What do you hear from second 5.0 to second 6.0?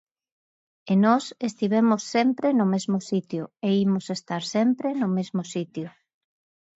no mesmo sitio.